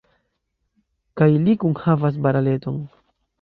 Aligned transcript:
Kaj 1.21 1.27
li 1.49 1.55
kunhavas 1.65 2.19
bareleton. 2.25 2.81